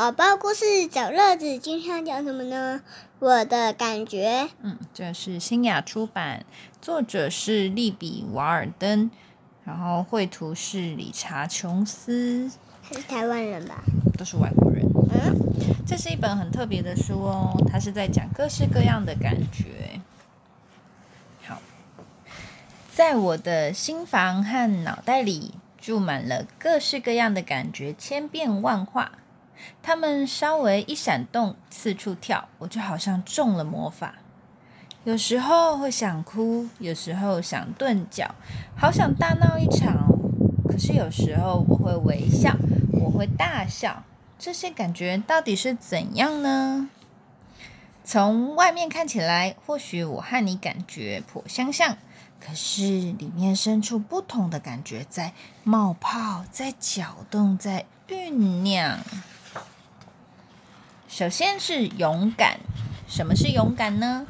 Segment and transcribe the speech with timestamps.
[0.00, 2.80] 宝宝故事找乐子，今天要讲什么呢？
[3.18, 6.46] 我的感觉，嗯，这是新雅出版，
[6.80, 9.10] 作者是利比瓦尔登，
[9.62, 12.50] 然后绘图是理查琼斯，
[12.82, 13.84] 他是台湾人吧？
[14.16, 14.86] 都是外国人。
[15.12, 15.36] 嗯，
[15.86, 20.00] 这是一本很特别的书哦，它是在讲各式各样的感觉。
[21.46, 21.60] 好，
[22.90, 29.12] 在我的心房和脑袋里住满了各式各样的感觉，千变万化。
[29.82, 34.14] 它们稍微一闪动，四处跳，我就好像中了魔法。
[35.04, 38.34] 有时候会想哭，有时候想顿脚，
[38.76, 40.06] 好想大闹一场。
[40.68, 42.54] 可是有时候我会微笑，
[42.92, 44.04] 我会大笑。
[44.38, 46.88] 这些感觉到底是怎样呢？
[48.04, 51.96] 从外面看起来，或许我和你感觉颇相像，
[52.40, 55.32] 可是里面深处不同的感觉在
[55.64, 58.30] 冒泡，在搅动，在酝
[58.62, 58.98] 酿。
[61.10, 62.60] 首先是勇敢。
[63.08, 64.28] 什么是勇敢呢？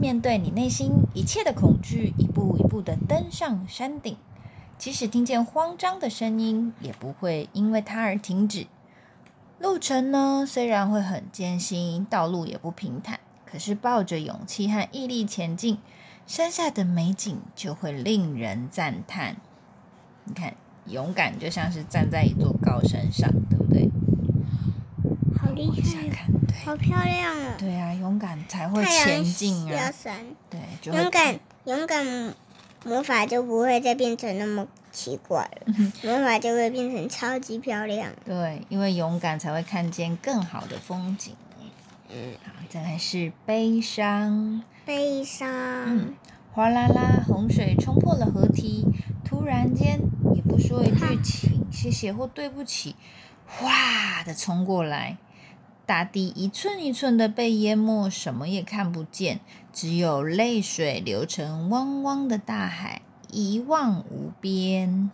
[0.00, 4.16] 面对你内心一切的恐惧，一步一步的登上山顶，
[4.76, 8.66] 即使听见慌张的声音，也不会因为它而停止。
[9.60, 15.78] 路程呢，虽然会很艰辛，道路也不平坦，可是抱着勇气和毅力前进，
[16.26, 19.36] 山下的美景就会令人赞叹。
[20.24, 23.88] 你看，勇敢就像是站在一座高山上，对不对？
[25.54, 27.54] 好厉害，看，对，好漂亮哦！
[27.56, 29.92] 对啊，勇敢才会前进啊，
[30.50, 32.34] 对，就勇敢，勇敢
[32.84, 38.10] 魔法就不会再变成那么奇怪了，魔法就会变成超级漂亮。
[38.24, 41.36] 对，因为勇敢才会看见更好的风景。
[42.10, 44.60] 嗯，好，再来是悲伤。
[44.84, 45.48] 悲伤，
[45.86, 46.14] 嗯，
[46.52, 48.84] 哗啦啦，洪水冲破了河堤，
[49.24, 50.00] 突然间
[50.34, 52.96] 也不说一句请、谢谢或对不起，
[53.46, 55.16] 哗的冲过来，
[55.86, 59.40] 大地一寸一寸的被淹没，什么也看不见，
[59.72, 65.10] 只有泪水流成汪汪的大海，一望无边。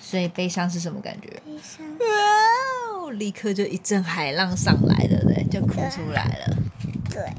[0.00, 1.28] 所以悲伤是什么感觉？
[1.44, 3.10] 悲伤，哇哦！
[3.10, 6.56] 立刻就一阵海浪上来了，对，就哭出来了。
[7.10, 7.32] 对，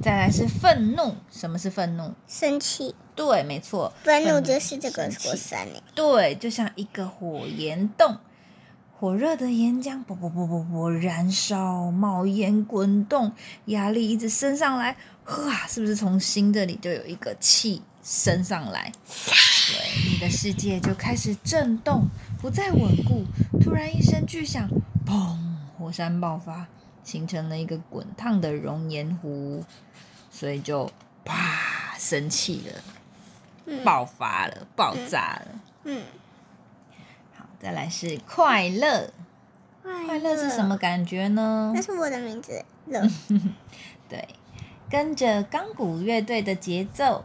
[0.00, 2.14] 再来是愤怒，什么是愤怒？
[2.28, 5.82] 生气，对，没错，愤怒就是这个火山诶。
[5.94, 8.18] 对，就像一个火岩洞，
[8.98, 13.30] 火热的岩浆啵啵啵啵啵燃烧、冒烟、滚动，
[13.66, 14.96] 压力一直升上来，
[15.26, 18.90] 哇，是不是从心这里就有一个气升上来？
[19.06, 22.06] 对，你的世界就开始震动，
[22.40, 23.26] 不再稳固。
[23.60, 24.66] 突然一声巨响，
[25.04, 25.36] 砰！
[25.78, 26.66] 火山爆发，
[27.04, 29.62] 形成了一个滚烫的熔岩湖，
[30.30, 30.90] 所以就
[31.22, 32.82] 啪生气了，
[33.66, 35.48] 嗯爆发了，爆炸了。
[35.84, 36.25] 嗯，好，
[37.60, 39.10] 再来是快乐。
[39.82, 40.76] 快快乐是什么？
[40.76, 41.82] 感觉呢那？
[41.82, 43.00] 是我的名字，乐。
[44.08, 44.28] 对，
[44.90, 47.24] 跟着钢鼓乐队的节奏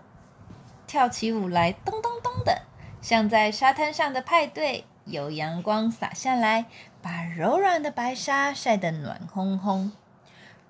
[0.86, 2.62] 跳起舞来，咚咚咚的，
[3.02, 4.86] 像在沙滩上的派对。
[5.06, 6.68] 有阳光洒下来，
[7.02, 9.90] 把柔软的白沙晒得暖烘烘。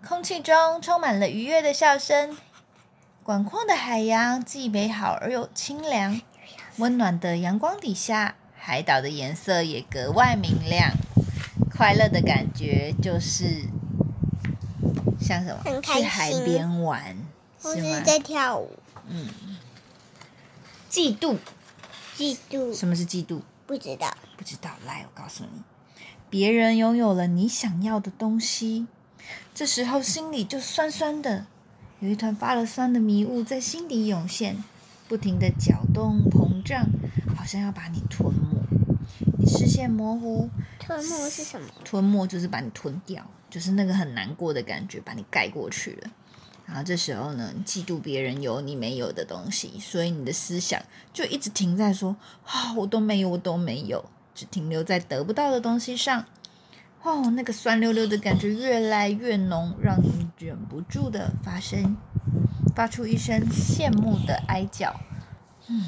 [0.08, 2.38] 空气中充满了愉悦的笑声。
[3.24, 6.22] 广阔的海洋既美好而又清凉，
[6.78, 10.92] 温暖的阳光底下，海岛的颜色也格外明亮。
[11.76, 13.64] 快乐的感觉就是
[15.20, 15.64] 像什么？
[15.66, 17.18] 很开心去海边玩，
[17.60, 17.82] 或是？
[18.02, 18.70] 在跳舞，
[19.08, 19.28] 嗯。
[20.92, 21.38] 嫉妒，
[22.16, 23.42] 嫉妒，什么是嫉妒？
[23.66, 24.16] 不知道。
[24.38, 25.62] 不知道，来，我告诉你，
[26.30, 28.86] 别人拥有了你想要的东西，
[29.56, 31.48] 这时候心里就酸酸的，
[32.00, 34.64] 有一团发了酸的迷雾在心底涌现，
[35.08, 36.88] 不停的搅动膨胀，
[37.42, 38.62] 好像要把你吞没。
[39.40, 40.48] 你视线模糊，
[40.80, 41.68] 吞没是什么？
[41.84, 46.12] 吞没就是把你吞掉，就是那个很难过的感觉，把你盖过去了。
[46.68, 50.80] 然后这时候呢，嫉妒别人有你没有的东西，所以你的思想
[51.12, 52.16] 就一直停在说
[52.46, 56.24] 啊、我都没有，我都没有，只停留在得不到的东西上。
[57.02, 61.98] 哦，那个酸溜溜的感觉越来越浓，让你忍不住的发声，
[62.76, 64.96] 发出一声羡慕的哀叫。
[65.68, 65.86] 嗯，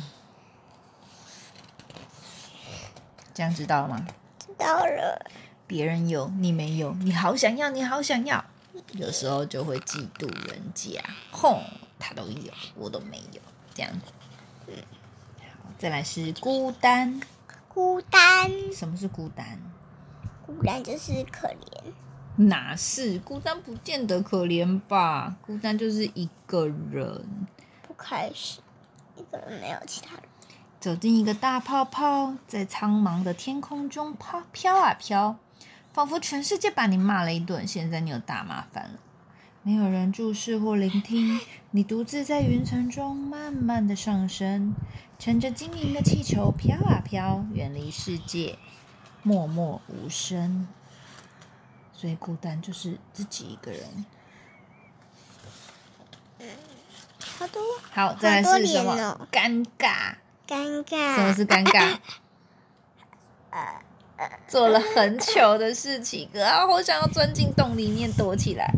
[3.34, 4.06] 这样知道了吗？
[4.40, 5.26] 知道了。
[5.66, 8.44] 别人有你没有，你好想要，你好想要，
[8.92, 11.02] 有时候就会嫉妒人家，
[11.32, 11.64] 哼，
[11.98, 13.42] 他都有，我都没有，
[13.74, 14.74] 这样子。
[15.40, 17.22] 好，再来是孤单，
[17.70, 19.60] 孤单，什么是孤单？
[20.46, 21.94] 孤单就是可怜。
[22.36, 23.62] 哪是孤单？
[23.62, 25.38] 不见得可怜吧？
[25.42, 27.48] 孤单就是一个人。
[27.88, 28.60] 不开始，
[29.16, 30.24] 一个人没有其他人。
[30.84, 35.38] 走进一个大泡泡，在苍茫的天空中飘飘啊飘，
[35.94, 37.66] 仿佛全世界把你骂了一顿。
[37.66, 39.00] 现在你有大麻烦了，
[39.62, 41.40] 没有人注视或聆听，
[41.72, 44.76] 你独自在云层中慢慢的上升，
[45.18, 48.58] 乘着晶莹的气球飘啊飘，远离世界，
[49.22, 50.68] 默默无声。
[51.94, 54.06] 所以孤单就是自己一个人。
[57.38, 59.28] 好多，好，再来是什么？
[59.32, 60.16] 尴尬。
[60.48, 61.16] 尴尬。
[61.16, 61.98] 什么是尴尬？
[64.48, 68.74] 做了很糗的事情，啊，好想要钻进洞里面躲起来。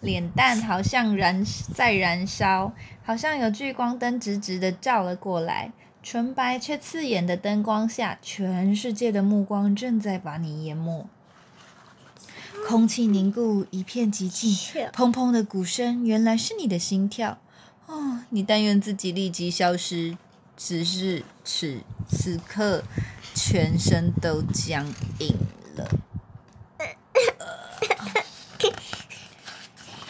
[0.00, 1.44] 脸蛋好像燃
[1.74, 2.72] 在燃烧，
[3.04, 5.72] 好像有聚光灯直直的照了过来。
[6.02, 11.06] 纯白却刺眼的灯光下，全世界的目光正在把你淹没。
[12.66, 14.50] 空气凝固，一片寂静，
[14.92, 17.38] 砰砰的鼓声，原来是你的心跳。
[17.86, 20.16] 哦，你但愿自己立即消失，
[20.58, 22.82] 只是此此刻，
[23.32, 24.84] 全身都僵
[25.20, 25.34] 硬
[25.76, 25.88] 了。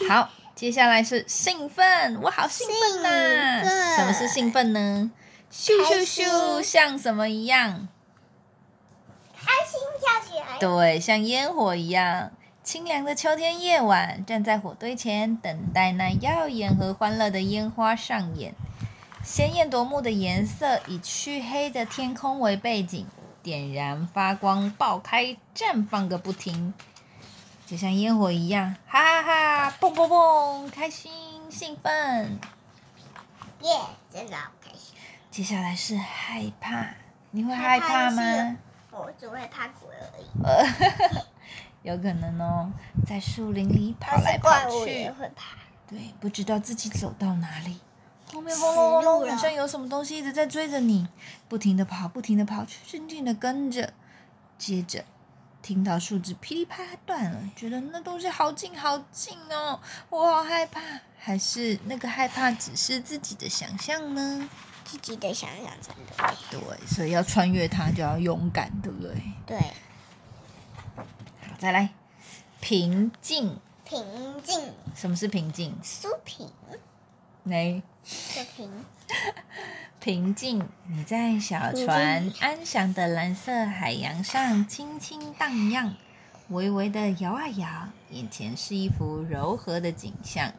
[0.09, 3.95] 好，接下来是兴奋，我好兴奋呐！
[3.95, 5.11] 什么是兴奋呢？
[5.51, 7.87] 咻咻咻，像什么一样？
[9.35, 10.57] 开心跳起来。
[10.59, 12.31] 对，像烟火一样。
[12.63, 18.55] 清凉的秋天夜晚，站在火堆前，等待那耀眼和欢乐的烟花上演。
[19.29, 23.05] 鲜艳夺目的颜色，以黢黑的天空为背景，
[23.43, 26.73] 点燃发光，爆开，绽放个不停，
[27.67, 29.77] 就像烟火一样，哈哈哈！
[29.79, 31.11] 蹦蹦蹦，开心，
[31.51, 32.39] 兴奋，
[33.61, 33.69] 耶！
[34.11, 34.95] 真的好开心。
[35.29, 36.87] 接下来是害怕，
[37.29, 38.57] 你会害怕吗？
[38.89, 41.21] 我只会怕鬼而已。
[41.87, 42.71] 有可能哦，
[43.05, 45.55] 在树林里跑来跑去，也会怕。
[45.87, 47.79] 对，不知道自己走到哪里，
[48.33, 51.07] 后面轰隆轰隆，好像有什么东西一直在追着你，
[51.47, 53.93] 不停的跑，不停的跑，静静的跟着。
[54.57, 55.05] 接着
[55.61, 59.79] 听到树枝噼里啪啦断了，觉得那东西好近好近哦，
[60.09, 60.81] 我好害怕。
[61.17, 64.49] 还是那个害怕只是自己的想象呢？
[64.83, 66.35] 自己的想象真的。
[66.49, 69.15] 对，所以要穿越它就要勇敢，对不对？
[69.45, 69.57] 对。
[71.57, 71.89] 再来，
[72.59, 73.59] 平静。
[73.85, 74.03] 平
[74.43, 74.73] 静。
[74.95, 75.75] 什么是平静？
[75.83, 76.49] 苏平。
[77.43, 77.81] 哪？
[78.03, 78.85] 平。
[79.99, 80.67] 平静。
[80.87, 85.95] 你在小船安详的蓝色海洋上轻轻荡漾，
[86.49, 90.53] 微微的摇啊摇，眼前是一幅柔和的景象。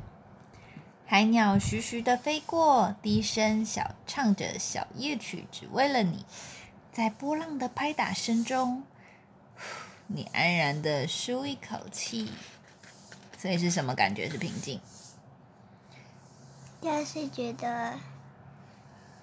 [1.07, 6.25] 海鸟徐徐的飞过，低声小唱着小夜曲，只为了你。
[6.93, 8.85] 在波浪的拍打声中。
[10.07, 12.31] 你安然的舒一口气，
[13.39, 14.29] 所以是什么感觉？
[14.29, 14.81] 是平静？
[16.81, 17.95] 就是觉得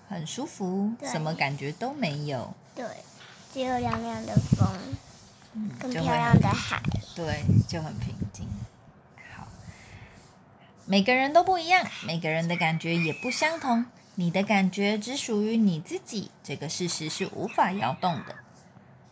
[0.08, 2.54] 很舒服，什么感觉都没有。
[2.76, 2.86] 对，
[3.52, 4.68] 只有凉凉的风，
[5.80, 6.82] 更漂亮的海。
[7.16, 8.48] 对，就很平静。
[9.36, 9.48] 好，
[10.86, 13.86] 每个人都不一样，每个人的感觉也不相同。
[14.14, 18.36] 你的感觉只属于你自己，这个事实是无法摇动的。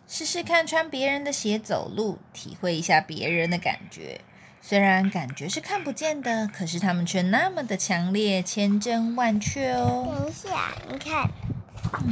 [0.08, 4.22] 试试看穿别人的鞋走路，体会一下别人的感觉。
[4.68, 10.08] 虽然感觉是看不见的，可是它们却那么的强烈，千真万确哦。
[10.18, 11.30] 等一下，你看，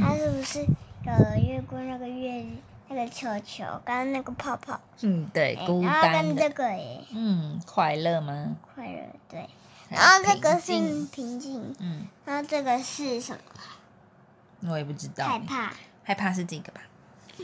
[0.00, 2.46] 它是不是有越过那个月
[2.86, 4.80] 那个球球，刚刚那个泡泡？
[5.00, 8.54] 嗯，对，孤单然后跟这个耶，嗯，快乐吗？
[8.72, 9.48] 快乐，对。
[9.88, 10.72] 然后这个是
[11.06, 12.06] 平静，嗯。
[12.24, 14.70] 然后这个是什么？
[14.70, 15.26] 我也不知道。
[15.26, 15.72] 害怕。
[16.04, 16.80] 害怕是这个吧？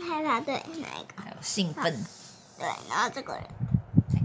[0.09, 1.21] 害怕对哪一个？
[1.21, 1.93] 还有兴奋，
[2.57, 3.70] 对，然后这个人，这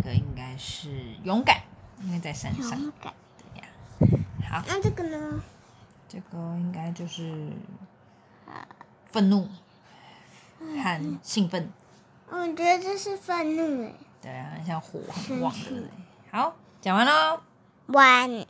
[0.05, 0.89] 个应该是
[1.23, 1.63] 勇敢，
[2.03, 2.79] 因为在山上。
[2.79, 3.67] 勇敢，对呀。
[4.49, 5.41] 好，那这个呢？
[6.07, 7.51] 这个应该就是
[9.11, 9.49] 愤怒
[10.59, 11.69] 和兴奋。
[12.29, 13.93] 我觉得这是愤怒哎。
[14.21, 15.89] 对啊，像火很旺的。
[16.31, 17.41] 好，讲完喽。
[17.87, 18.45] 完。